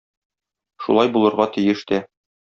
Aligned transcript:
Шулай 0.85 1.11
булырга 1.17 1.47
тиеш 1.57 1.85
тә. 1.93 2.01